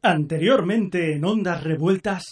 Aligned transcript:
Anteriormente 0.00 1.14
en 1.16 1.24
Ondas 1.24 1.62
Revueltas. 1.64 2.24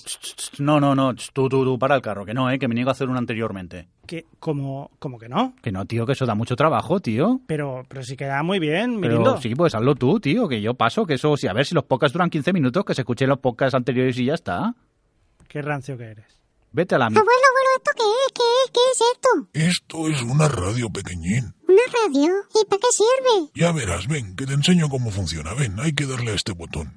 No, 0.58 0.78
no, 0.80 0.94
no, 0.94 1.14
tú, 1.14 1.48
tú, 1.48 1.64
tú, 1.64 1.78
para 1.78 1.96
el 1.96 2.02
carro, 2.02 2.24
que 2.24 2.32
no, 2.34 2.50
eh, 2.50 2.58
que 2.58 2.68
me 2.68 2.74
niego 2.74 2.90
a 2.90 2.92
hacer 2.92 3.08
un 3.08 3.16
anteriormente. 3.16 3.88
Que, 4.06 4.24
como, 4.38 4.90
como 4.98 5.18
que 5.18 5.28
no. 5.28 5.54
Que 5.62 5.72
no, 5.72 5.84
tío, 5.84 6.06
que 6.06 6.12
eso 6.12 6.26
da 6.26 6.34
mucho 6.34 6.54
trabajo, 6.56 7.00
tío. 7.00 7.40
Pero, 7.46 7.82
pero 7.88 8.02
sí 8.02 8.16
queda 8.16 8.42
muy 8.42 8.58
bien, 8.60 9.00
Pero 9.00 9.18
Mirindo. 9.18 9.40
sí, 9.40 9.54
pues 9.54 9.74
hazlo 9.74 9.94
tú, 9.96 10.20
tío, 10.20 10.46
que 10.48 10.60
yo 10.60 10.74
paso, 10.74 11.06
que 11.06 11.14
eso, 11.14 11.36
sí, 11.36 11.48
a 11.48 11.52
ver 11.52 11.66
si 11.66 11.74
los 11.74 11.84
podcasts 11.84 12.12
duran 12.12 12.30
15 12.30 12.52
minutos, 12.52 12.84
que 12.84 12.94
se 12.94 13.02
escuchen 13.02 13.28
los 13.28 13.38
podcasts 13.40 13.74
anteriores 13.74 14.16
y 14.18 14.26
ya 14.26 14.34
está. 14.34 14.74
Qué 15.48 15.60
rancio 15.60 15.96
que 15.98 16.04
eres. 16.04 16.26
Vete 16.72 16.94
a 16.94 16.98
la... 16.98 17.08
mi- 17.10 17.16
Abuelo, 17.16 17.30
abuelo, 17.50 17.70
¿esto 17.78 17.90
qué 17.96 18.02
es? 18.26 18.32
¿Qué 18.34 18.42
es? 18.64 18.70
¿Qué 18.72 18.80
es 18.92 19.00
esto? 19.12 20.04
Esto 20.04 20.08
es 20.08 20.22
una 20.30 20.48
radio 20.48 20.88
pequeñín. 20.90 21.54
¿Una 21.66 21.82
radio? 22.04 22.32
¿Y 22.54 22.64
para 22.66 22.80
qué 22.80 22.88
sirve? 22.92 23.50
Ya 23.54 23.72
verás, 23.72 24.06
ven, 24.08 24.36
que 24.36 24.46
te 24.46 24.52
enseño 24.54 24.88
cómo 24.88 25.10
funciona. 25.10 25.54
Ven, 25.54 25.78
hay 25.80 25.92
que 25.94 26.06
darle 26.06 26.32
a 26.32 26.34
este 26.34 26.52
botón. 26.52 26.92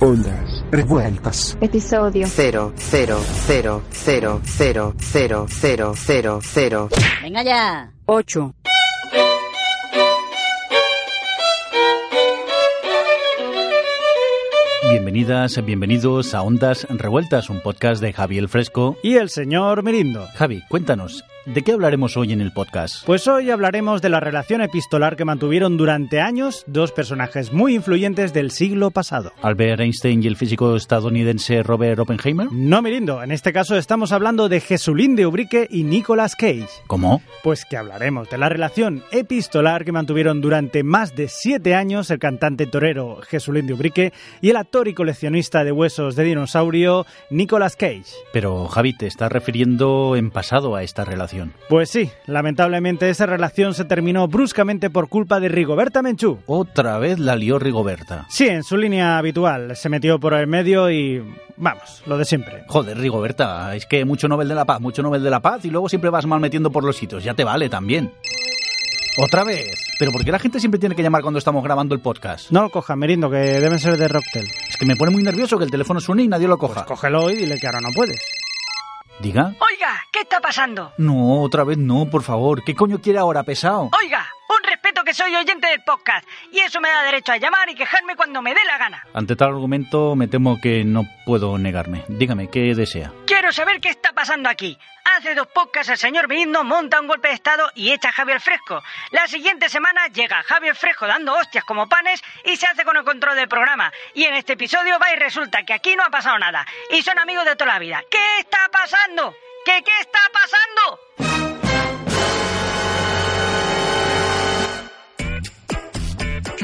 Ondas 0.00 0.64
revueltas. 0.70 1.58
Episodio 1.60 2.26
0, 2.26 2.72
0, 2.76 3.20
0, 3.46 3.82
0, 3.90 4.40
0, 4.44 4.94
0, 4.98 5.46
0, 5.48 5.94
0, 5.96 6.40
0. 6.42 6.88
Venga 7.22 7.42
ya. 7.42 7.92
8. 8.06 8.54
Bienvenidas, 14.90 15.64
bienvenidos 15.64 16.34
a 16.34 16.42
Ondas 16.42 16.86
Revueltas, 16.90 17.48
un 17.50 17.60
podcast 17.60 18.02
de 18.02 18.12
Javier 18.12 18.48
Fresco 18.48 18.96
y 19.02 19.16
el 19.16 19.28
señor 19.28 19.84
Mirindo. 19.84 20.26
Javi, 20.34 20.62
cuéntanos, 20.68 21.24
¿de 21.46 21.62
qué 21.62 21.72
hablaremos 21.72 22.16
hoy 22.16 22.32
en 22.32 22.40
el 22.40 22.52
podcast? 22.52 23.04
Pues 23.06 23.26
hoy 23.28 23.50
hablaremos 23.50 24.02
de 24.02 24.08
la 24.08 24.20
relación 24.20 24.60
epistolar 24.60 25.16
que 25.16 25.24
mantuvieron 25.24 25.76
durante 25.76 26.20
años 26.20 26.64
dos 26.66 26.92
personajes 26.92 27.52
muy 27.52 27.74
influyentes 27.74 28.32
del 28.32 28.50
siglo 28.50 28.90
pasado. 28.90 29.32
¿Albert 29.42 29.80
Einstein 29.80 30.22
y 30.22 30.26
el 30.26 30.36
físico 30.36 30.76
estadounidense 30.76 31.62
Robert 31.62 31.98
Oppenheimer? 31.98 32.48
No, 32.52 32.82
Mirindo, 32.82 33.22
en 33.22 33.30
este 33.30 33.52
caso 33.52 33.76
estamos 33.76 34.12
hablando 34.12 34.48
de 34.48 34.60
Jesulín 34.60 35.16
de 35.16 35.26
Ubrique 35.26 35.66
y 35.70 35.84
Nicolas 35.84 36.36
Cage. 36.36 36.68
¿Cómo? 36.86 37.22
Pues 37.42 37.64
que 37.64 37.76
hablaremos 37.76 38.28
de 38.28 38.38
la 38.38 38.48
relación 38.48 39.02
epistolar 39.10 39.84
que 39.84 39.92
mantuvieron 39.92 40.40
durante 40.40 40.82
más 40.82 41.14
de 41.14 41.28
siete 41.28 41.74
años 41.74 42.10
el 42.10 42.18
cantante 42.18 42.66
torero 42.66 43.20
Jesulín 43.22 43.66
de 43.66 43.74
Ubrique 43.74 44.12
y 44.40 44.50
el 44.50 44.56
actor 44.56 44.88
y 44.88 44.94
coleccionista 44.94 45.64
de 45.64 45.72
huesos 45.72 46.16
de 46.16 46.24
dinosaurio 46.24 47.06
Nicolas 47.30 47.76
Cage. 47.76 48.04
Pero 48.32 48.66
Javi, 48.68 48.96
te 48.96 49.06
estás 49.06 49.32
refiriendo 49.32 50.16
en 50.16 50.30
pasado 50.30 50.76
a 50.76 50.82
esta 50.82 51.04
relación. 51.04 51.29
Pues 51.68 51.90
sí, 51.90 52.10
lamentablemente 52.26 53.10
esa 53.10 53.26
relación 53.26 53.74
se 53.74 53.84
terminó 53.84 54.26
bruscamente 54.28 54.90
por 54.90 55.08
culpa 55.08 55.40
de 55.40 55.48
Rigoberta 55.48 56.02
Menchú. 56.02 56.38
Otra 56.46 56.98
vez 56.98 57.18
la 57.18 57.36
lió 57.36 57.58
Rigoberta. 57.58 58.26
Sí, 58.28 58.48
en 58.48 58.64
su 58.64 58.76
línea 58.76 59.18
habitual, 59.18 59.76
se 59.76 59.88
metió 59.88 60.18
por 60.18 60.34
el 60.34 60.46
medio 60.46 60.90
y... 60.90 61.22
vamos, 61.56 62.02
lo 62.06 62.18
de 62.18 62.24
siempre. 62.24 62.64
Joder, 62.68 62.98
Rigoberta, 62.98 63.74
es 63.74 63.86
que 63.86 64.04
mucho 64.04 64.28
Nobel 64.28 64.48
de 64.48 64.54
la 64.54 64.64
Paz, 64.64 64.80
mucho 64.80 65.02
Nobel 65.02 65.22
de 65.22 65.30
la 65.30 65.40
Paz 65.40 65.64
y 65.64 65.70
luego 65.70 65.88
siempre 65.88 66.10
vas 66.10 66.26
mal 66.26 66.40
metiendo 66.40 66.70
por 66.70 66.84
los 66.84 66.96
sitios, 66.96 67.24
ya 67.24 67.34
te 67.34 67.44
vale 67.44 67.68
también. 67.68 68.12
Otra 69.18 69.44
vez. 69.44 69.74
Pero 69.98 70.12
¿por 70.12 70.24
qué 70.24 70.32
la 70.32 70.38
gente 70.38 70.60
siempre 70.60 70.78
tiene 70.78 70.94
que 70.94 71.02
llamar 71.02 71.22
cuando 71.22 71.38
estamos 71.38 71.62
grabando 71.62 71.94
el 71.94 72.00
podcast? 72.00 72.50
No 72.50 72.62
lo 72.62 72.70
coja, 72.70 72.96
Merindo, 72.96 73.28
que 73.28 73.36
deben 73.36 73.78
ser 73.78 73.96
de 73.96 74.08
Rocktel. 74.08 74.48
Es 74.68 74.76
que 74.76 74.86
me 74.86 74.96
pone 74.96 75.10
muy 75.10 75.22
nervioso 75.22 75.58
que 75.58 75.64
el 75.64 75.70
teléfono 75.70 76.00
suene 76.00 76.22
y 76.22 76.28
nadie 76.28 76.48
lo 76.48 76.56
coja. 76.58 76.86
Pues 76.86 76.86
cógelo 76.86 77.30
y 77.30 77.36
dile 77.36 77.58
que 77.58 77.66
ahora 77.66 77.80
no 77.80 77.90
puedes. 77.94 78.18
Diga. 79.20 79.54
Oiga, 79.60 79.89
¿qué 80.20 80.24
está 80.24 80.40
pasando? 80.40 80.92
No, 80.98 81.40
otra 81.40 81.64
vez 81.64 81.78
no, 81.78 82.10
por 82.10 82.22
favor. 82.22 82.62
¿Qué 82.62 82.74
coño 82.74 83.00
quiere 83.00 83.18
ahora, 83.18 83.42
pesado? 83.42 83.88
Oiga, 83.98 84.26
un 84.50 84.62
respeto 84.68 85.02
que 85.02 85.14
soy 85.14 85.34
oyente 85.34 85.66
del 85.66 85.82
podcast 85.82 86.28
y 86.52 86.58
eso 86.60 86.78
me 86.78 86.90
da 86.90 87.02
derecho 87.04 87.32
a 87.32 87.38
llamar 87.38 87.70
y 87.70 87.74
quejarme 87.74 88.16
cuando 88.16 88.42
me 88.42 88.52
dé 88.52 88.60
la 88.66 88.76
gana. 88.76 89.02
Ante 89.14 89.34
tal 89.34 89.48
argumento 89.48 90.14
me 90.16 90.28
temo 90.28 90.60
que 90.60 90.84
no 90.84 91.04
puedo 91.24 91.56
negarme. 91.56 92.04
Dígame, 92.08 92.50
¿qué 92.50 92.74
desea? 92.74 93.12
Quiero 93.26 93.50
saber 93.50 93.80
qué 93.80 93.88
está 93.88 94.12
pasando 94.12 94.50
aquí. 94.50 94.76
Hace 95.16 95.34
dos 95.34 95.46
podcasts 95.46 95.90
el 95.90 95.96
señor 95.96 96.28
Benigno 96.28 96.64
monta 96.64 97.00
un 97.00 97.08
golpe 97.08 97.28
de 97.28 97.34
estado 97.34 97.70
y 97.74 97.90
echa 97.90 98.10
a 98.10 98.12
Javier 98.12 98.42
Fresco. 98.42 98.82
La 99.12 99.26
siguiente 99.26 99.70
semana 99.70 100.06
llega 100.08 100.42
Javier 100.42 100.76
Fresco 100.76 101.06
dando 101.06 101.34
hostias 101.34 101.64
como 101.64 101.88
panes 101.88 102.22
y 102.44 102.56
se 102.56 102.66
hace 102.66 102.84
con 102.84 102.98
el 102.98 103.04
control 103.04 103.36
del 103.36 103.48
programa. 103.48 103.90
Y 104.12 104.24
en 104.24 104.34
este 104.34 104.52
episodio 104.52 104.98
va 104.98 105.12
y 105.14 105.16
resulta 105.16 105.64
que 105.64 105.72
aquí 105.72 105.96
no 105.96 106.04
ha 106.04 106.10
pasado 106.10 106.38
nada. 106.38 106.66
Y 106.90 107.00
son 107.00 107.18
amigos 107.18 107.46
de 107.46 107.56
toda 107.56 107.72
la 107.72 107.78
vida. 107.78 108.02
¿Qué 108.10 108.38
está 108.40 108.68
pasando? 108.70 109.34
¿Qué 109.64 109.72
qué 109.84 109.92
está 110.00 110.20
pasando? 110.32 110.80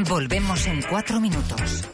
Volvemos 0.09 0.67
en 0.67 0.81
cuatro 0.89 1.21
minutos. 1.21 1.89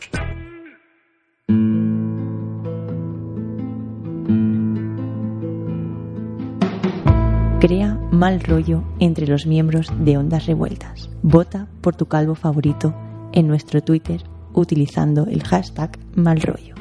Crea 7.61 7.99
mal 8.13 8.41
rollo 8.41 8.85
entre 9.01 9.27
los 9.27 9.47
miembros 9.47 9.89
de 9.99 10.19
Ondas 10.19 10.47
Revueltas. 10.47 11.11
Vota 11.23 11.69
por 11.81 11.97
tu 11.97 12.07
calvo 12.07 12.37
favorito 12.37 12.95
en 13.33 13.49
nuestro 13.49 13.83
Twitter 13.83 14.23
utilizando 14.53 15.27
el 15.27 15.43
hashtag 15.43 15.99
malrollo. 16.15 16.77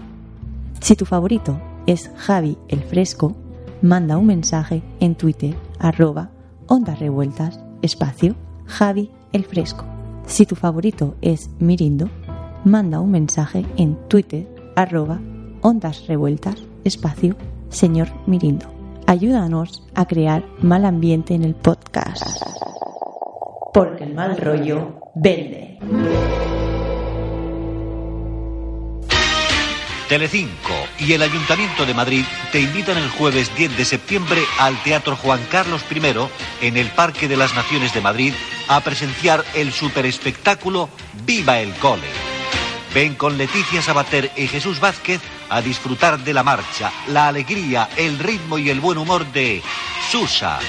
Si 0.79 0.95
tu 0.95 1.05
favorito 1.05 1.59
es 1.87 2.11
Javi 2.17 2.57
el 2.67 2.83
Fresco, 2.83 3.35
manda 3.81 4.17
un 4.17 4.27
mensaje 4.27 4.83
en 4.99 5.15
Twitter 5.15 5.55
arroba 5.79 6.29
Ondas 6.67 6.99
Revueltas 6.99 7.59
espacio 7.81 8.35
Javi 8.65 9.11
el 9.33 9.43
Fresco. 9.45 9.85
Si 10.25 10.45
tu 10.45 10.55
favorito 10.55 11.15
es 11.21 11.49
Mirindo, 11.59 12.09
manda 12.63 12.99
un 12.99 13.11
mensaje 13.11 13.65
en 13.77 13.95
Twitter 14.07 14.47
arroba 14.75 15.19
Ondas 15.61 16.07
Revueltas 16.07 16.63
espacio 16.83 17.35
Señor 17.69 18.09
Mirindo. 18.27 18.67
Ayúdanos 19.07 19.87
a 19.95 20.05
crear 20.05 20.45
mal 20.61 20.85
ambiente 20.85 21.33
en 21.33 21.43
el 21.43 21.55
podcast. 21.55 22.23
Porque 23.73 24.03
el 24.03 24.13
mal 24.13 24.37
rollo 24.37 24.99
vende. 25.15 25.79
Telecinco 30.11 30.73
y 30.99 31.13
el 31.13 31.21
Ayuntamiento 31.21 31.85
de 31.85 31.93
Madrid 31.93 32.25
te 32.51 32.59
invitan 32.59 32.97
el 32.97 33.09
jueves 33.11 33.49
10 33.55 33.77
de 33.77 33.85
septiembre 33.85 34.43
al 34.59 34.75
Teatro 34.83 35.15
Juan 35.15 35.39
Carlos 35.49 35.85
I 35.89 36.67
en 36.67 36.75
el 36.75 36.89
Parque 36.89 37.29
de 37.29 37.37
las 37.37 37.55
Naciones 37.55 37.93
de 37.93 38.01
Madrid 38.01 38.33
a 38.67 38.81
presenciar 38.81 39.45
el 39.55 39.71
superespectáculo 39.71 40.89
Viva 41.25 41.61
el 41.61 41.73
Cole. 41.75 42.09
Ven 42.93 43.15
con 43.15 43.37
Leticia 43.37 43.81
Sabater 43.81 44.29
y 44.35 44.47
Jesús 44.47 44.81
Vázquez 44.81 45.21
a 45.49 45.61
disfrutar 45.61 46.19
de 46.19 46.33
la 46.33 46.43
marcha, 46.43 46.91
la 47.07 47.29
alegría, 47.29 47.87
el 47.95 48.19
ritmo 48.19 48.57
y 48.57 48.69
el 48.69 48.81
buen 48.81 48.97
humor 48.97 49.25
de 49.31 49.63
Susa, 50.11 50.59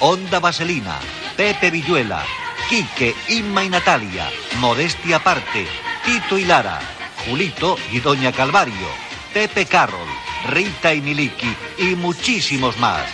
Onda 0.00 0.40
Vaselina, 0.40 0.98
Pepe 1.38 1.70
Villuela, 1.70 2.22
Quique, 2.68 3.14
Inma 3.28 3.64
y 3.64 3.70
Natalia, 3.70 4.28
Modestia 4.58 5.16
Aparte, 5.16 5.66
Tito 6.04 6.36
y 6.36 6.44
Lara, 6.44 6.99
Julito 7.26 7.76
y 7.92 8.00
Doña 8.00 8.32
Calvario, 8.32 8.88
Pepe 9.32 9.66
Carroll, 9.66 10.08
Rita 10.48 10.94
y 10.94 11.00
Miliki 11.00 11.54
y 11.78 11.96
muchísimos 11.96 12.78
más. 12.78 13.06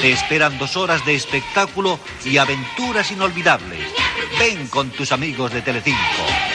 Te 0.00 0.12
esperan 0.12 0.58
dos 0.58 0.76
horas 0.76 1.04
de 1.04 1.14
espectáculo 1.14 1.98
y 2.24 2.38
aventuras 2.38 3.10
inolvidables. 3.10 3.80
Ven 4.38 4.66
con 4.68 4.90
tus 4.90 5.12
amigos 5.12 5.52
de 5.52 5.62
Telecinco. 5.62 5.98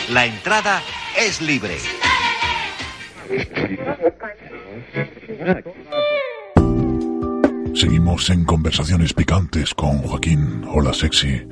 La 0.10 0.26
entrada 0.26 0.82
es 1.18 1.42
libre. 1.42 1.78
Seguimos 7.76 8.30
en 8.30 8.46
conversaciones 8.46 9.14
picantes 9.14 9.74
con 9.74 9.98
Joaquín. 10.04 10.64
Hola, 10.70 10.94
sexy. 10.94 11.46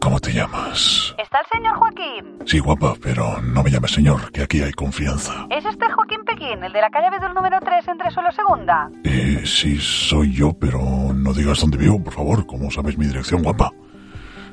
¿Cómo 0.00 0.18
te 0.18 0.32
llamas? 0.32 1.14
¿Está 1.18 1.40
el 1.40 1.46
señor 1.52 1.76
Joaquín? 1.76 2.38
Sí, 2.46 2.58
guapa, 2.60 2.94
pero 3.02 3.42
no 3.42 3.62
me 3.62 3.70
llames 3.70 3.90
señor, 3.90 4.32
que 4.32 4.42
aquí 4.42 4.62
hay 4.62 4.72
confianza. 4.72 5.46
¿Es 5.50 5.66
este 5.66 5.84
Joaquín 5.92 6.24
Pequín, 6.24 6.64
el 6.64 6.72
de 6.72 6.80
la 6.80 6.88
calle 6.88 7.10
Bedul 7.10 7.34
número 7.34 7.58
3 7.60 7.88
entre 7.88 8.10
suelo 8.10 8.32
segunda? 8.32 8.88
Eh, 9.04 9.42
sí, 9.44 9.78
soy 9.78 10.32
yo, 10.32 10.54
pero 10.54 10.80
no 11.14 11.34
digas 11.34 11.60
dónde 11.60 11.76
vivo, 11.76 12.02
por 12.02 12.14
favor. 12.14 12.46
¿Cómo 12.46 12.70
sabes 12.70 12.96
mi 12.96 13.04
dirección, 13.06 13.42
guapa? 13.42 13.70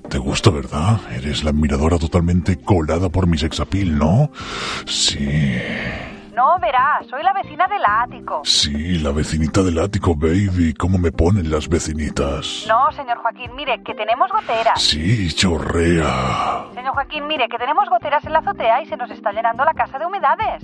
Te 0.09 0.17
gusta, 0.17 0.49
¿verdad? 0.49 0.99
Eres 1.09 1.45
la 1.45 1.51
admiradora 1.51 1.97
totalmente 1.97 2.57
colada 2.57 3.07
por 3.07 3.27
mi 3.27 3.37
sexapil, 3.37 3.97
¿no? 3.97 4.29
Sí. 4.85 5.17
No, 6.33 6.57
verás, 6.59 7.05
soy 7.09 7.21
la 7.21 7.31
vecina 7.31 7.67
del 7.67 7.83
ático. 7.85 8.41
Sí, 8.43 8.97
la 8.99 9.11
vecinita 9.11 9.61
del 9.61 9.77
ático, 9.77 10.15
baby. 10.15 10.73
¿Cómo 10.73 10.97
me 10.97 11.11
ponen 11.11 11.51
las 11.51 11.69
vecinitas? 11.69 12.65
No, 12.67 12.91
señor 12.91 13.19
Joaquín, 13.19 13.53
mire, 13.55 13.83
que 13.83 13.93
tenemos 13.93 14.31
goteras. 14.31 14.81
Sí, 14.81 15.31
chorrea. 15.31 16.65
Señor 16.73 16.93
Joaquín, 16.93 17.27
mire, 17.27 17.47
que 17.47 17.57
tenemos 17.59 17.87
goteras 17.87 18.25
en 18.25 18.33
la 18.33 18.39
azotea 18.39 18.81
y 18.81 18.87
se 18.87 18.97
nos 18.97 19.11
está 19.11 19.31
llenando 19.31 19.63
la 19.63 19.73
casa 19.75 19.99
de 19.99 20.05
humedades. 20.07 20.63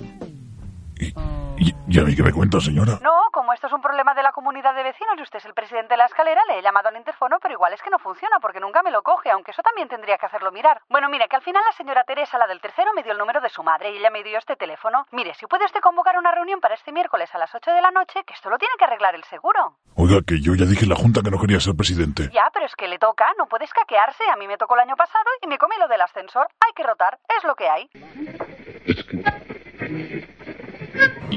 ¿Y, 0.98 1.14
y 1.58 1.74
a 1.98 2.04
mí 2.04 2.14
qué 2.14 2.22
me 2.22 2.32
cuenta, 2.32 2.60
señora? 2.60 2.98
No, 3.02 3.28
como 3.32 3.52
esto 3.52 3.66
es 3.66 3.72
un 3.72 3.82
problema 3.82 4.14
de 4.14 4.22
la 4.22 4.32
comunidad 4.32 4.74
de 4.74 4.82
vecinos 4.82 5.14
y 5.18 5.22
usted 5.22 5.38
es 5.38 5.44
el 5.44 5.54
presidente 5.54 5.94
de 5.94 5.98
la 5.98 6.06
escalera, 6.06 6.42
le 6.46 6.58
he 6.58 6.62
llamado 6.62 6.88
al 6.88 6.96
interfono, 6.96 7.38
pero 7.40 7.54
igual 7.54 7.72
es 7.72 7.82
que 7.82 7.90
no 7.90 7.98
funciona 7.98 8.38
porque 8.40 8.60
nunca 8.60 8.82
me 8.82 8.90
lo 8.90 9.02
coge, 9.02 9.30
aunque 9.30 9.50
eso 9.50 9.62
también 9.62 9.88
tendría 9.88 10.18
que 10.18 10.26
hacerlo 10.26 10.52
mirar. 10.52 10.82
Bueno, 10.88 11.08
mire, 11.08 11.26
que 11.28 11.36
al 11.36 11.42
final 11.42 11.62
la 11.66 11.72
señora 11.72 12.04
Teresa, 12.04 12.38
la 12.38 12.46
del 12.46 12.60
tercero, 12.60 12.92
me 12.94 13.02
dio 13.02 13.12
el 13.12 13.18
número 13.18 13.40
de 13.40 13.48
su 13.48 13.62
madre 13.62 13.90
y 13.90 13.98
ella 13.98 14.10
me 14.10 14.22
dio 14.22 14.38
este 14.38 14.56
teléfono. 14.56 15.06
Mire, 15.10 15.34
si 15.34 15.46
puede 15.46 15.64
usted 15.64 15.80
convocar 15.80 16.16
una 16.18 16.32
reunión 16.32 16.60
para 16.60 16.74
este 16.74 16.92
miércoles 16.92 17.34
a 17.34 17.38
las 17.38 17.54
8 17.54 17.70
de 17.72 17.82
la 17.82 17.90
noche, 17.90 18.22
que 18.24 18.34
esto 18.34 18.50
lo 18.50 18.58
tiene 18.58 18.74
que 18.78 18.84
arreglar 18.84 19.14
el 19.14 19.24
seguro. 19.24 19.76
Oiga, 19.96 20.20
que 20.26 20.40
yo 20.40 20.54
ya 20.54 20.66
dije 20.66 20.84
en 20.84 20.90
la 20.90 20.96
junta 20.96 21.20
que 21.22 21.30
no 21.30 21.40
quería 21.40 21.60
ser 21.60 21.74
presidente. 21.74 22.30
Ya, 22.32 22.50
pero 22.52 22.66
es 22.66 22.76
que 22.76 22.88
le 22.88 22.98
toca, 22.98 23.26
no 23.38 23.46
puede 23.46 23.64
escaquearse. 23.64 24.24
A 24.32 24.36
mí 24.36 24.46
me 24.46 24.56
tocó 24.56 24.74
el 24.74 24.80
año 24.80 24.96
pasado 24.96 25.26
y 25.42 25.46
me 25.46 25.58
comí 25.58 25.76
lo 25.78 25.88
del 25.88 26.00
ascensor. 26.00 26.48
Hay 26.60 26.72
que 26.74 26.82
rotar, 26.82 27.18
es 27.36 27.44
lo 27.44 27.54
que 27.54 27.68
hay. 27.68 27.90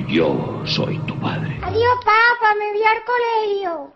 Yo 0.07 0.61
soy 0.65 0.97
tu 1.07 1.19
padre. 1.19 1.57
Adiós, 1.61 1.95
papá, 2.05 2.55
me 2.59 2.71
voy 2.71 2.83
al 2.83 3.03
colegio. 3.05 3.93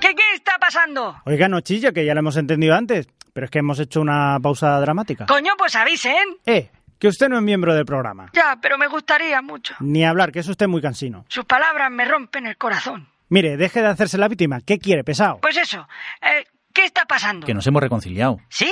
¿Qué, 0.00 0.14
qué 0.14 0.22
está 0.34 0.58
pasando? 0.58 1.16
Oiga, 1.24 1.48
no 1.48 1.60
chilla, 1.60 1.92
que 1.92 2.04
ya 2.04 2.14
lo 2.14 2.20
hemos 2.20 2.36
entendido 2.36 2.74
antes, 2.74 3.08
pero 3.32 3.44
es 3.44 3.50
que 3.50 3.60
hemos 3.60 3.78
hecho 3.78 4.00
una 4.00 4.38
pausa 4.42 4.78
dramática. 4.80 5.26
Coño, 5.26 5.52
pues 5.56 5.74
avisen. 5.76 6.16
Eh, 6.46 6.70
que 6.98 7.08
usted 7.08 7.28
no 7.28 7.36
es 7.36 7.42
miembro 7.42 7.74
del 7.74 7.84
programa. 7.84 8.30
Ya, 8.32 8.58
pero 8.60 8.78
me 8.78 8.88
gustaría 8.88 9.40
mucho. 9.42 9.74
Ni 9.80 10.04
hablar, 10.04 10.32
que 10.32 10.40
es 10.40 10.48
usted 10.48 10.66
muy 10.66 10.82
cansino. 10.82 11.24
Sus 11.28 11.44
palabras 11.44 11.90
me 11.90 12.04
rompen 12.04 12.46
el 12.46 12.56
corazón. 12.56 13.08
Mire, 13.28 13.56
deje 13.56 13.80
de 13.80 13.88
hacerse 13.88 14.18
la 14.18 14.28
víctima. 14.28 14.60
¿Qué 14.60 14.78
quiere, 14.78 15.04
pesado? 15.04 15.38
Pues 15.40 15.56
eso, 15.56 15.88
eh, 16.20 16.44
¿qué 16.72 16.84
está 16.84 17.04
pasando? 17.04 17.46
Que 17.46 17.54
nos 17.54 17.66
hemos 17.66 17.82
reconciliado. 17.82 18.40
¿Sí? 18.48 18.70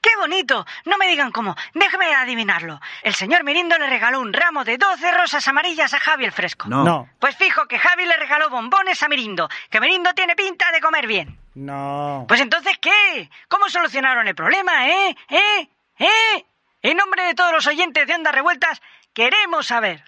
¡Qué 0.00 0.10
bonito! 0.18 0.66
No 0.84 0.98
me 0.98 1.08
digan 1.08 1.32
cómo. 1.32 1.56
Déjeme 1.72 2.14
adivinarlo. 2.14 2.78
El 3.02 3.14
señor 3.14 3.42
Mirindo 3.42 3.78
le 3.78 3.86
regaló 3.86 4.20
un 4.20 4.34
ramo 4.34 4.62
de 4.62 4.76
12 4.76 5.10
rosas 5.12 5.48
amarillas 5.48 5.94
a 5.94 5.98
Javi 5.98 6.26
el 6.26 6.32
Fresco. 6.32 6.68
No. 6.68 6.84
No. 6.84 7.08
Pues 7.18 7.36
fijo 7.36 7.66
que 7.66 7.78
Javi 7.78 8.04
le 8.04 8.16
regaló 8.18 8.50
bombones 8.50 9.02
a 9.02 9.08
Mirindo. 9.08 9.48
Que 9.70 9.80
Mirindo 9.80 10.12
tiene 10.12 10.36
pinta 10.36 10.70
de 10.72 10.80
comer 10.80 11.06
bien. 11.06 11.38
No. 11.54 12.26
Pues 12.28 12.42
entonces, 12.42 12.76
¿qué? 12.78 13.30
¿Cómo 13.48 13.70
solucionaron 13.70 14.28
el 14.28 14.34
problema, 14.34 14.86
eh? 14.88 15.16
¿Eh? 15.30 15.68
¿Eh? 15.98 16.44
En 16.82 16.98
nombre 16.98 17.22
de 17.22 17.34
todos 17.34 17.52
los 17.52 17.66
oyentes 17.66 18.06
de 18.06 18.14
Ondas 18.14 18.34
Revueltas, 18.34 18.82
queremos 19.14 19.68
saber. 19.68 20.04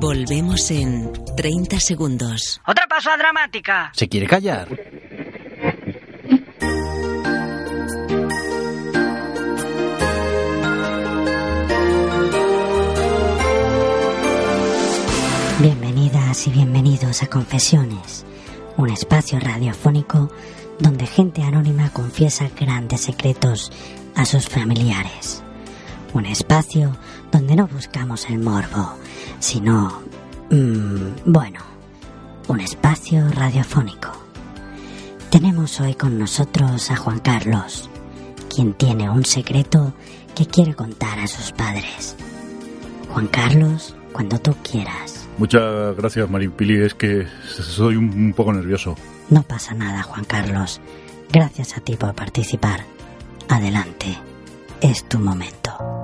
Volvemos 0.00 0.70
en 0.70 1.12
30 1.36 1.78
segundos. 1.78 2.58
Otra 2.66 2.86
pausa 2.86 3.18
dramática. 3.18 3.92
¿Se 3.94 4.08
quiere 4.08 4.26
callar? 4.26 4.66
Bienvenidas 15.60 16.46
y 16.46 16.50
bienvenidos 16.50 17.22
a 17.22 17.26
Confesiones, 17.26 18.24
un 18.78 18.88
espacio 18.88 19.38
radiofónico 19.38 20.30
donde 20.78 21.06
gente 21.06 21.42
anónima 21.42 21.90
confiesa 21.90 22.48
grandes 22.58 23.02
secretos 23.02 23.70
a 24.16 24.24
sus 24.24 24.48
familiares. 24.48 25.42
Un 26.14 26.24
espacio 26.24 26.96
donde 27.30 27.54
no 27.54 27.68
buscamos 27.68 28.30
el 28.30 28.38
morbo, 28.38 28.96
sino... 29.40 30.02
mm, 30.50 31.24
bueno, 31.26 31.60
un 32.48 32.60
espacio 32.60 33.28
radiofónico. 33.30 34.10
Tenemos 35.30 35.80
hoy 35.80 35.94
con 35.94 36.18
nosotros 36.18 36.90
a 36.90 36.96
Juan 36.96 37.18
Carlos, 37.20 37.88
quien 38.54 38.74
tiene 38.74 39.10
un 39.10 39.24
secreto 39.24 39.94
que 40.34 40.46
quiere 40.46 40.74
contar 40.74 41.18
a 41.18 41.26
sus 41.26 41.52
padres. 41.52 42.16
Juan 43.12 43.26
Carlos, 43.28 43.96
cuando 44.12 44.38
tú 44.38 44.54
quieras. 44.62 45.26
Muchas 45.38 45.96
gracias, 45.96 46.28
Maripili. 46.28 46.82
Es 46.82 46.94
que 46.94 47.26
soy 47.46 47.96
un, 47.96 48.10
un 48.10 48.32
poco 48.32 48.52
nervioso. 48.52 48.96
No 49.30 49.42
pasa 49.42 49.74
nada, 49.74 50.02
Juan 50.02 50.24
Carlos. 50.24 50.80
Gracias 51.32 51.76
a 51.76 51.80
ti 51.80 51.96
por 51.96 52.14
participar. 52.14 52.84
Adelante. 53.48 54.18
Es 54.80 55.08
tu 55.08 55.18
momento. 55.18 55.99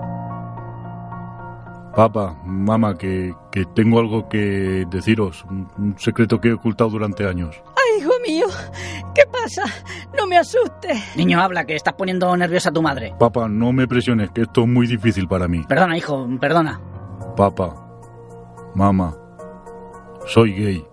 Papá, 1.97 2.37
mamá, 2.45 2.99
que, 2.99 3.35
que 3.51 3.65
tengo 3.65 3.99
algo 3.99 4.29
que 4.29 4.85
deciros. 4.91 5.47
Un, 5.49 5.67
un 5.79 5.99
secreto 5.99 6.39
que 6.39 6.49
he 6.49 6.53
ocultado 6.53 6.91
durante 6.91 7.27
años. 7.27 7.57
Ay, 7.75 8.03
hijo 8.03 8.13
mío, 8.23 8.47
¿qué 9.15 9.23
pasa? 9.33 9.63
No 10.15 10.27
me 10.27 10.37
asustes. 10.37 11.17
Niño, 11.17 11.41
habla, 11.41 11.65
que 11.65 11.75
estás 11.75 11.95
poniendo 11.95 12.37
nerviosa 12.37 12.69
a 12.69 12.73
tu 12.75 12.83
madre. 12.83 13.15
Papá, 13.19 13.49
no 13.49 13.73
me 13.73 13.89
presiones, 13.89 14.31
que 14.31 14.43
esto 14.43 14.65
es 14.65 14.69
muy 14.69 14.87
difícil 14.87 15.27
para 15.27 15.49
mí. 15.49 15.65
Perdona, 15.67 15.97
hijo, 15.97 16.29
perdona. 16.39 16.79
Papá, 17.35 17.75
mamá, 18.75 19.17
soy 20.27 20.53
gay. 20.53 20.85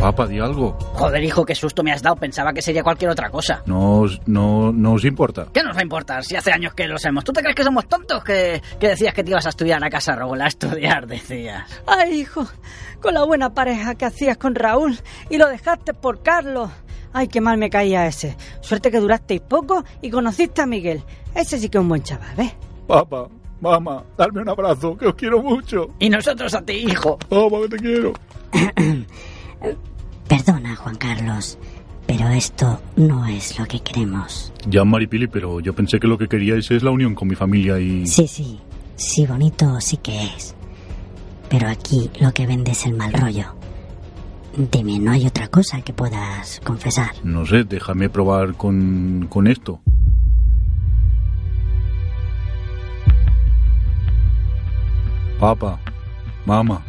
Papá, 0.00 0.26
di 0.26 0.38
algo. 0.38 0.78
Joder, 0.94 1.22
hijo, 1.22 1.44
qué 1.44 1.54
susto 1.54 1.82
me 1.82 1.92
has 1.92 2.02
dado. 2.02 2.16
Pensaba 2.16 2.54
que 2.54 2.62
sería 2.62 2.82
cualquier 2.82 3.10
otra 3.10 3.28
cosa. 3.28 3.62
No, 3.66 4.04
no, 4.24 4.72
no 4.72 4.94
os 4.94 5.04
importa. 5.04 5.48
¿Qué 5.52 5.62
nos 5.62 5.76
va 5.76 5.80
a 5.80 5.82
importar 5.82 6.24
si 6.24 6.36
hace 6.36 6.50
años 6.50 6.72
que 6.72 6.88
lo 6.88 6.98
sabemos? 6.98 7.22
¿Tú 7.22 7.34
te 7.34 7.42
crees 7.42 7.54
que 7.54 7.64
somos 7.64 7.86
tontos? 7.86 8.24
Que, 8.24 8.62
que 8.80 8.88
decías 8.88 9.12
que 9.12 9.22
te 9.22 9.30
ibas 9.30 9.44
a 9.44 9.50
estudiar 9.50 9.84
a 9.84 9.90
Casa 9.90 10.16
Raúl, 10.16 10.40
a 10.40 10.46
estudiar, 10.46 11.06
decías. 11.06 11.82
Ay, 11.86 12.20
hijo, 12.20 12.46
con 13.02 13.12
la 13.12 13.24
buena 13.24 13.52
pareja 13.52 13.94
que 13.94 14.06
hacías 14.06 14.38
con 14.38 14.54
Raúl 14.54 14.98
y 15.28 15.36
lo 15.36 15.48
dejaste 15.48 15.92
por 15.92 16.22
Carlos. 16.22 16.70
Ay, 17.12 17.28
qué 17.28 17.42
mal 17.42 17.58
me 17.58 17.68
caía 17.68 18.06
ese. 18.06 18.38
Suerte 18.62 18.90
que 18.90 19.00
durasteis 19.00 19.42
poco 19.42 19.84
y 20.00 20.08
conociste 20.10 20.62
a 20.62 20.66
Miguel. 20.66 21.02
Ese 21.34 21.58
sí 21.58 21.68
que 21.68 21.76
es 21.76 21.82
un 21.82 21.88
buen 21.90 22.02
chaval, 22.02 22.34
¿ves? 22.38 22.54
Papá, 22.86 23.28
mamá, 23.60 24.02
darme 24.16 24.40
un 24.40 24.48
abrazo, 24.48 24.96
que 24.96 25.08
os 25.08 25.14
quiero 25.14 25.42
mucho. 25.42 25.90
Y 25.98 26.08
nosotros 26.08 26.54
a 26.54 26.62
ti, 26.62 26.72
hijo. 26.88 27.18
Papá, 27.18 27.60
que 27.62 27.68
te 27.68 27.76
quiero. 27.76 28.12
Perdona, 30.28 30.76
Juan 30.76 30.96
Carlos, 30.96 31.58
pero 32.06 32.28
esto 32.28 32.80
no 32.96 33.26
es 33.26 33.58
lo 33.58 33.66
que 33.66 33.80
queremos. 33.80 34.52
Ya, 34.68 34.84
Maripili, 34.84 35.26
pero 35.26 35.60
yo 35.60 35.74
pensé 35.74 35.98
que 35.98 36.06
lo 36.06 36.18
que 36.18 36.28
queríais 36.28 36.70
es 36.70 36.82
la 36.82 36.90
unión 36.90 37.14
con 37.14 37.28
mi 37.28 37.34
familia 37.34 37.78
y... 37.78 38.06
Sí, 38.06 38.26
sí, 38.26 38.60
sí 38.96 39.26
bonito 39.26 39.80
sí 39.80 39.96
que 39.96 40.24
es. 40.24 40.54
Pero 41.48 41.68
aquí 41.68 42.10
lo 42.20 42.32
que 42.32 42.46
vende 42.46 42.72
es 42.72 42.86
el 42.86 42.94
mal 42.94 43.12
rollo. 43.12 43.54
Dime, 44.56 44.98
¿no 44.98 45.12
hay 45.12 45.26
otra 45.26 45.48
cosa 45.48 45.80
que 45.82 45.92
puedas 45.92 46.60
confesar? 46.64 47.10
No 47.24 47.46
sé, 47.46 47.64
déjame 47.64 48.08
probar 48.08 48.54
con, 48.54 49.26
con 49.28 49.46
esto. 49.46 49.80
Papá, 55.38 55.80
mamá. 56.44 56.84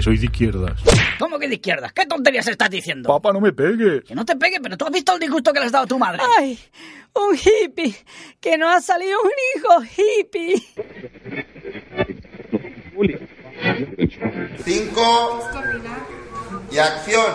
Que 0.00 0.04
soy 0.04 0.16
de 0.16 0.24
izquierdas. 0.24 0.80
¿Cómo 1.18 1.38
que 1.38 1.46
de 1.46 1.56
izquierdas? 1.56 1.92
¿Qué 1.92 2.06
tonterías 2.06 2.48
estás 2.48 2.70
diciendo? 2.70 3.06
Papá, 3.06 3.34
no 3.34 3.40
me 3.42 3.52
pegues. 3.52 4.02
Que 4.04 4.14
no 4.14 4.24
te 4.24 4.34
pegue, 4.34 4.58
pero 4.58 4.74
tú 4.78 4.86
has 4.86 4.90
visto 4.90 5.12
el 5.12 5.20
disgusto 5.20 5.52
que 5.52 5.60
le 5.60 5.66
has 5.66 5.72
dado 5.72 5.84
a 5.84 5.88
tu 5.88 5.98
madre. 5.98 6.22
Ay, 6.38 6.58
un 7.12 7.36
hippie, 7.36 7.94
que 8.40 8.56
no 8.56 8.70
ha 8.70 8.80
salido 8.80 9.18
un 9.22 9.30
hijo 9.54 9.82
hippie. 9.98 10.54
Cinco 14.64 15.40
y 16.72 16.78
acción. 16.78 17.34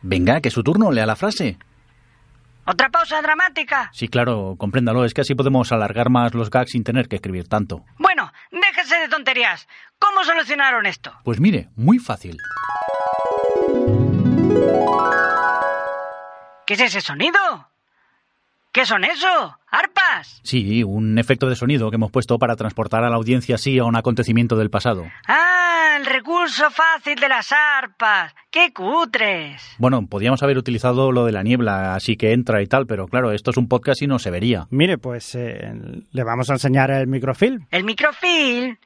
Venga, 0.00 0.40
que 0.40 0.48
es 0.48 0.54
su 0.54 0.62
turno, 0.62 0.90
lea 0.90 1.04
la 1.04 1.14
frase. 1.14 1.58
¿Otra 2.68 2.88
pausa 2.88 3.22
dramática? 3.22 3.90
Sí, 3.92 4.08
claro, 4.08 4.56
compréndalo, 4.58 5.04
es 5.04 5.14
que 5.14 5.20
así 5.20 5.36
podemos 5.36 5.70
alargar 5.70 6.10
más 6.10 6.34
los 6.34 6.50
gags 6.50 6.72
sin 6.72 6.82
tener 6.82 7.06
que 7.06 7.14
escribir 7.16 7.46
tanto. 7.46 7.84
Bueno, 7.96 8.15
de 8.94 9.08
tonterías. 9.08 9.66
¿Cómo 9.98 10.24
solucionaron 10.24 10.86
esto? 10.86 11.12
Pues 11.24 11.40
mire, 11.40 11.68
muy 11.76 11.98
fácil. 11.98 12.36
¿Qué 16.66 16.74
es 16.74 16.80
ese 16.80 17.00
sonido? 17.00 17.38
¿Qué 18.72 18.84
son 18.84 19.04
eso? 19.04 19.58
¿Arpas? 19.70 20.40
Sí, 20.42 20.82
un 20.84 21.18
efecto 21.18 21.48
de 21.48 21.56
sonido 21.56 21.90
que 21.90 21.96
hemos 21.96 22.10
puesto 22.10 22.38
para 22.38 22.56
transportar 22.56 23.04
a 23.04 23.08
la 23.10 23.16
audiencia 23.16 23.54
así 23.54 23.78
a 23.78 23.84
un 23.84 23.96
acontecimiento 23.96 24.56
del 24.56 24.68
pasado. 24.68 25.06
Ah, 25.26 25.65
el 25.96 26.04
recurso 26.04 26.70
fácil 26.70 27.18
de 27.18 27.28
las 27.28 27.52
arpas. 27.52 28.34
¡Qué 28.50 28.72
cutres! 28.72 29.62
Bueno, 29.78 30.06
podíamos 30.06 30.42
haber 30.42 30.58
utilizado 30.58 31.10
lo 31.10 31.24
de 31.24 31.32
la 31.32 31.42
niebla, 31.42 31.94
así 31.94 32.16
que 32.16 32.32
entra 32.32 32.60
y 32.60 32.66
tal, 32.66 32.86
pero 32.86 33.08
claro, 33.08 33.32
esto 33.32 33.50
es 33.50 33.56
un 33.56 33.66
podcast 33.66 34.02
y 34.02 34.06
no 34.06 34.18
se 34.18 34.30
vería. 34.30 34.66
Mire, 34.70 34.98
pues 34.98 35.34
eh, 35.34 35.72
le 36.12 36.22
vamos 36.24 36.50
a 36.50 36.54
enseñar 36.54 36.90
el 36.90 37.06
microfilm. 37.06 37.66
El 37.70 37.84
microfilm, 37.84 38.76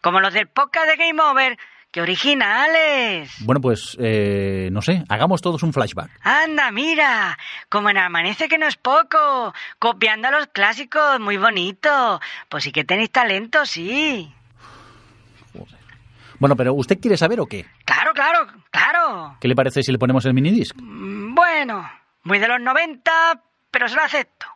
como 0.00 0.20
los 0.20 0.32
del 0.32 0.48
podcast 0.48 0.88
de 0.88 0.96
Game 0.96 1.20
Over, 1.22 1.58
¡qué 1.90 2.00
originales! 2.00 3.30
Bueno, 3.40 3.60
pues 3.60 3.96
eh, 4.00 4.70
no 4.72 4.80
sé, 4.80 5.04
hagamos 5.10 5.42
todos 5.42 5.62
un 5.62 5.72
flashback. 5.74 6.10
Anda, 6.22 6.70
mira, 6.70 7.38
como 7.68 7.90
en 7.90 7.98
Amanece 7.98 8.48
que 8.48 8.56
no 8.56 8.66
es 8.66 8.76
poco, 8.76 9.52
copiando 9.78 10.28
a 10.28 10.30
los 10.30 10.46
clásicos, 10.46 11.20
muy 11.20 11.36
bonito. 11.36 12.20
Pues 12.48 12.64
sí 12.64 12.72
que 12.72 12.84
tenéis 12.84 13.10
talento, 13.10 13.66
sí. 13.66 14.32
Bueno, 16.38 16.56
pero 16.56 16.74
¿usted 16.74 16.98
quiere 17.00 17.16
saber 17.16 17.40
o 17.40 17.46
qué? 17.46 17.64
Claro, 17.84 18.12
claro, 18.12 18.46
claro. 18.70 19.36
¿Qué 19.40 19.48
le 19.48 19.54
parece 19.54 19.82
si 19.82 19.92
le 19.92 19.98
ponemos 19.98 20.24
el 20.26 20.34
minidisc? 20.34 20.74
Mm, 20.80 21.34
Bueno, 21.34 21.88
muy 22.24 22.38
de 22.38 22.48
los 22.48 22.60
90, 22.60 23.10
pero 23.70 23.88
se 23.88 23.94
lo 23.96 24.02
acepto. 24.02 24.46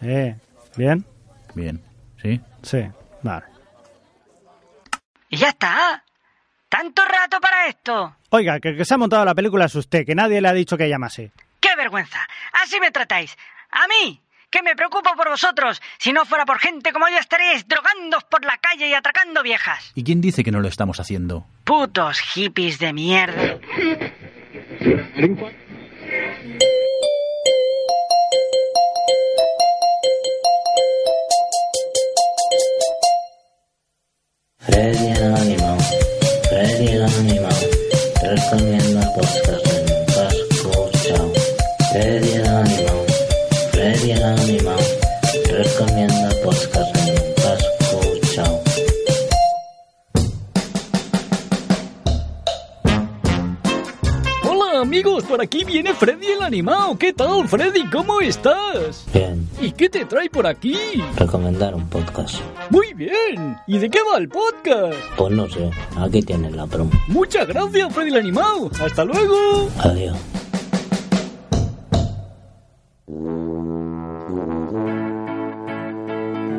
Eh, 0.00 0.36
¿bien? 0.76 1.04
Bien, 1.54 1.82
¿sí? 2.22 2.40
Sí, 2.62 2.78
vale. 3.22 3.44
Y 5.28 5.36
ya 5.36 5.48
está. 5.48 6.02
¿Tanto 6.68 7.02
rato 7.04 7.40
para 7.40 7.66
esto? 7.66 8.16
Oiga, 8.30 8.60
que 8.60 8.68
el 8.70 8.76
que 8.76 8.84
se 8.84 8.94
ha 8.94 8.98
montado 8.98 9.24
la 9.24 9.34
película 9.34 9.64
es 9.64 9.74
usted, 9.74 10.04
que 10.04 10.14
nadie 10.14 10.40
le 10.40 10.48
ha 10.48 10.52
dicho 10.52 10.76
que 10.76 10.88
llamase. 10.88 11.32
¡Qué 11.60 11.74
vergüenza! 11.76 12.18
Así 12.62 12.78
me 12.78 12.90
tratáis. 12.90 13.36
A 13.70 13.86
mí, 13.88 14.20
que 14.50 14.62
me 14.62 14.74
preocupo 14.74 15.10
por 15.16 15.28
vosotros. 15.28 15.80
Si 15.98 16.12
no 16.12 16.24
fuera 16.24 16.44
por 16.44 16.58
gente 16.58 16.92
como 16.92 17.08
yo, 17.08 17.18
estaréis 17.18 17.66
drogándoos 17.66 18.24
por 18.24 18.44
la 18.44 18.58
calle 18.58 18.88
y 18.88 18.94
atracando 18.94 19.42
viejas. 19.42 19.92
¿Y 19.94 20.04
quién 20.04 20.20
dice 20.20 20.44
que 20.44 20.50
no 20.52 20.60
lo 20.60 20.68
estamos 20.68 21.00
haciendo? 21.00 21.46
Putos 21.64 22.20
hippies 22.20 22.78
de 22.78 22.92
mierda. 22.92 23.58
Freddy 34.58 35.06
el 35.12 35.34
animal, 35.34 35.78
Freddy 36.48 36.98
recomienda 38.22 39.14
podcast 39.14 39.66
en 39.66 40.06
Pasco, 40.06 40.90
chao. 41.04 41.32
Freddy 41.92 42.47
Pasco, 47.36 48.00
chao. 48.34 48.62
Hola 54.48 54.80
amigos, 54.80 55.22
por 55.24 55.40
aquí 55.40 55.62
viene 55.64 55.94
Freddy 55.94 56.26
el 56.26 56.42
animado. 56.42 56.98
¿Qué 56.98 57.12
tal, 57.12 57.46
Freddy? 57.46 57.84
¿Cómo 57.90 58.20
estás? 58.20 59.06
Bien, 59.14 59.48
¿Y 59.60 59.70
qué 59.72 59.88
te 59.88 60.04
trae 60.04 60.28
por 60.28 60.48
aquí? 60.48 60.76
recomendar 61.16 61.74
un 61.76 61.88
podcast. 61.88 62.36
Muy 62.70 62.92
bien. 62.94 63.56
¿Y 63.68 63.78
de 63.78 63.88
qué 63.88 64.00
va 64.12 64.18
el 64.18 64.28
podcast? 64.28 64.98
Pues 65.16 65.32
no 65.32 65.48
sé, 65.48 65.70
aquí 65.96 66.22
tienes 66.22 66.52
la 66.56 66.66
promo. 66.66 66.90
Muchas 67.06 67.46
gracias, 67.46 67.92
Freddy 67.94 68.10
el 68.10 68.16
animado. 68.16 68.68
Hasta 68.84 69.04
luego. 69.04 69.68
Adiós. 69.78 70.16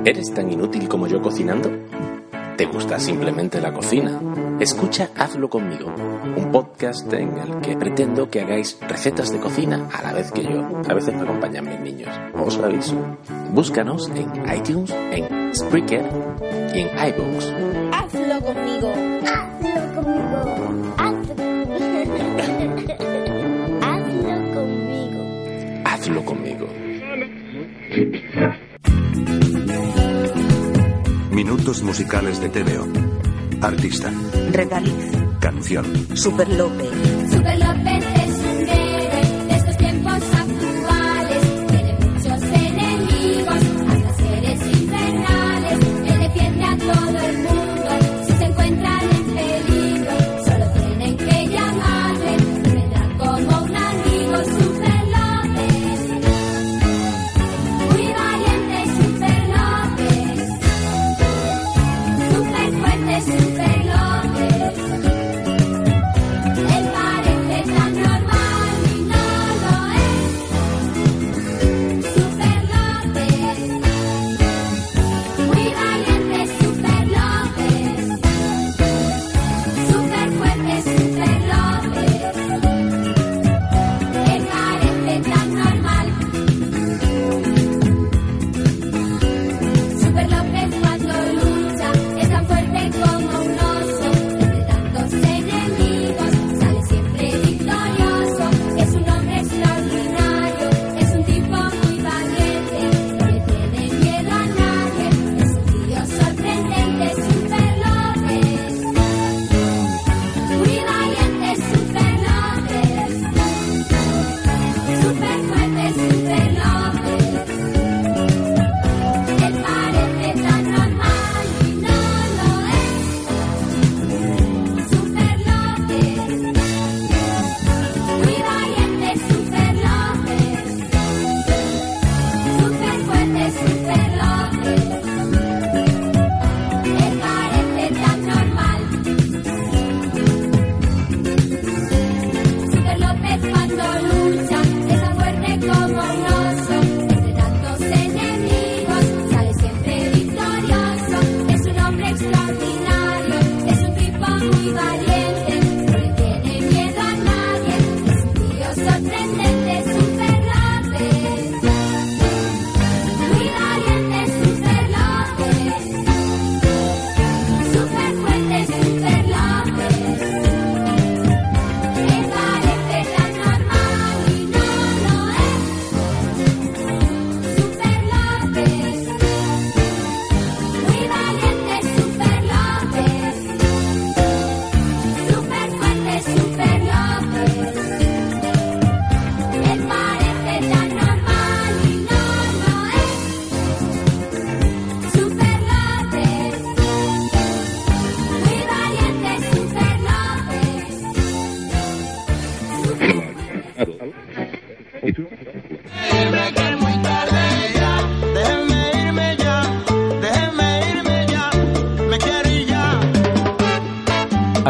¿Eres 0.06 0.34
tan 0.34 0.50
inútil 0.52 0.88
como 0.88 1.08
yo 1.08 1.22
cocinando? 1.22 1.70
¿Te 2.58 2.66
gusta 2.66 3.00
simplemente 3.00 3.62
la 3.62 3.72
cocina? 3.74 4.20
Escucha 4.60 5.10
Hazlo 5.16 5.50
conmigo, 5.50 5.94
un 6.36 6.52
podcast 6.52 7.12
en 7.14 7.38
el 7.38 7.62
que 7.62 7.78
pretendo 7.78 8.30
que 8.30 8.42
hagáis 8.42 8.78
recetas 8.88 9.32
de 9.32 9.40
cocina 9.40 9.88
a 9.94 10.02
la 10.02 10.12
vez 10.14 10.32
que 10.32 10.44
yo. 10.44 10.68
A 10.90 10.94
veces 10.94 11.16
me 11.16 11.22
acompañan 11.22 11.66
mis 11.70 11.80
niños, 11.80 12.10
os 12.36 12.58
aviso. 12.58 12.96
Búscanos 13.54 14.10
en 14.14 14.30
iTunes, 14.54 14.94
en 15.12 15.56
Spreaker 15.56 16.04
y 16.74 16.80
en 16.82 16.88
iBooks. 16.90 17.54
Hazlo 17.94 18.42
conmigo. 18.42 18.92
Hazlo 19.26 19.96
conmigo. 19.96 20.94
Hazlo 20.98 21.36
conmigo. 24.54 25.24
Hazlo 25.86 26.26
conmigo. 26.26 26.68
Musicales 31.84 32.42
de 32.42 32.50
TVO. 32.50 32.88
Artista. 33.62 34.12
Regaliz. 34.52 35.12
Canción. 35.40 35.86
Super 36.18 36.50
López. 36.50 36.90
Super 37.32 37.60
López 37.60 38.09
Super 63.00 63.69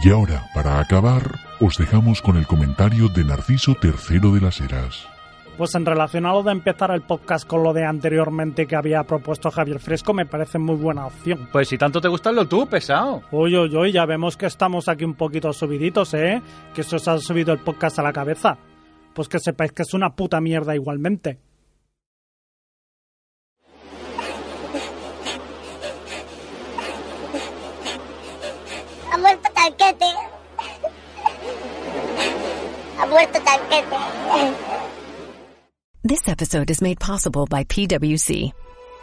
Y 0.03 0.09
ahora, 0.09 0.49
para 0.53 0.81
acabar, 0.81 1.39
os 1.61 1.77
dejamos 1.77 2.21
con 2.21 2.35
el 2.35 2.45
comentario 2.45 3.07
de 3.07 3.23
Narciso 3.23 3.77
III 3.81 4.33
de 4.33 4.41
las 4.41 4.59
Heras. 4.59 5.07
Pues 5.57 5.75
en 5.75 5.85
relación 5.85 6.25
a 6.25 6.33
lo 6.33 6.43
de 6.43 6.51
empezar 6.51 6.91
el 6.91 7.03
podcast 7.03 7.47
con 7.47 7.63
lo 7.63 7.71
de 7.71 7.85
anteriormente 7.85 8.67
que 8.67 8.75
había 8.75 9.03
propuesto 9.03 9.49
Javier 9.49 9.79
Fresco, 9.79 10.13
me 10.13 10.25
parece 10.25 10.59
muy 10.59 10.75
buena 10.75 11.05
opción. 11.05 11.47
Pues 11.53 11.69
si 11.69 11.77
tanto 11.77 12.01
te 12.01 12.09
gusta 12.09 12.33
lo 12.33 12.45
tú, 12.49 12.67
pesado. 12.67 13.21
Uy, 13.31 13.55
uy, 13.55 13.73
uy, 13.73 13.91
ya 13.93 14.05
vemos 14.05 14.35
que 14.35 14.47
estamos 14.47 14.89
aquí 14.89 15.05
un 15.05 15.13
poquito 15.13 15.53
subiditos, 15.53 16.13
¿eh? 16.15 16.41
Que 16.75 16.83
se 16.83 16.97
os 16.97 17.07
ha 17.07 17.17
subido 17.19 17.53
el 17.53 17.59
podcast 17.59 17.97
a 17.99 18.03
la 18.03 18.11
cabeza. 18.11 18.57
Pues 19.13 19.29
que 19.29 19.39
sepáis 19.39 19.71
que 19.71 19.83
es 19.83 19.93
una 19.93 20.15
puta 20.15 20.41
mierda 20.41 20.75
igualmente. 20.75 21.39
Ha 33.03 33.09
muerto. 33.09 33.39
This 36.05 36.29
episode 36.29 36.71
is 36.71 36.81
made 36.81 37.01
possible 37.01 37.45
by 37.45 37.65
PwC. 37.65 38.53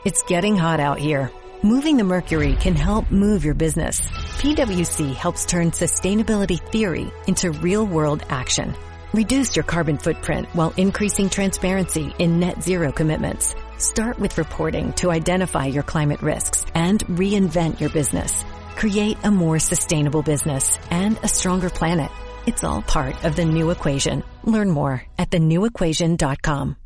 It's 0.06 0.22
getting 0.22 0.56
hot 0.56 0.80
out 0.80 0.98
here. 0.98 1.30
Moving 1.62 1.98
the 1.98 2.04
mercury 2.04 2.54
can 2.54 2.74
help 2.74 3.10
move 3.10 3.44
your 3.44 3.52
business. 3.52 4.00
PwC 4.40 5.14
helps 5.14 5.44
turn 5.44 5.72
sustainability 5.72 6.58
theory 6.72 7.12
into 7.26 7.50
real 7.50 7.84
world 7.84 8.24
action. 8.30 8.74
Reduce 9.12 9.54
your 9.54 9.64
carbon 9.64 9.98
footprint 9.98 10.48
while 10.54 10.72
increasing 10.78 11.28
transparency 11.28 12.14
in 12.18 12.40
net 12.40 12.62
zero 12.62 12.92
commitments. 12.92 13.54
Start 13.76 14.18
with 14.18 14.38
reporting 14.38 14.94
to 14.94 15.10
identify 15.10 15.66
your 15.66 15.82
climate 15.82 16.22
risks 16.22 16.64
and 16.74 17.04
reinvent 17.06 17.80
your 17.80 17.90
business. 17.90 18.46
Create 18.76 19.18
a 19.24 19.30
more 19.30 19.58
sustainable 19.58 20.22
business 20.22 20.78
and 20.90 21.18
a 21.22 21.28
stronger 21.28 21.68
planet. 21.68 22.10
It's 22.46 22.64
all 22.64 22.82
part 22.82 23.24
of 23.24 23.36
the 23.36 23.44
new 23.44 23.70
equation. 23.70 24.22
Learn 24.44 24.70
more 24.70 25.02
at 25.18 25.30
thenewequation.com. 25.30 26.76